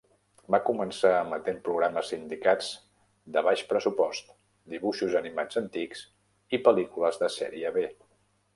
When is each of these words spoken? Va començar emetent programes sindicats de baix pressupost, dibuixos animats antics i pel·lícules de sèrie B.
Va 0.53 0.59
començar 0.67 1.09
emetent 1.25 1.59
programes 1.67 2.09
sindicats 2.13 2.71
de 3.37 3.45
baix 3.49 3.63
pressupost, 3.73 4.33
dibuixos 4.75 5.19
animats 5.23 5.63
antics 5.65 6.03
i 6.59 6.63
pel·lícules 6.69 7.25
de 7.25 7.33
sèrie 7.41 7.77
B. 7.81 7.89